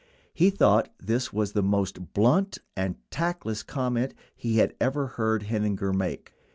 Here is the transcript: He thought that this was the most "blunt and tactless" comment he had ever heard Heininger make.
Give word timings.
He 0.33 0.49
thought 0.49 0.85
that 0.97 1.05
this 1.05 1.31
was 1.31 1.51
the 1.51 1.61
most 1.61 2.11
"blunt 2.15 2.57
and 2.75 2.95
tactless" 3.11 3.61
comment 3.61 4.15
he 4.35 4.57
had 4.57 4.73
ever 4.81 5.05
heard 5.05 5.43
Heininger 5.43 5.93
make. 5.93 6.33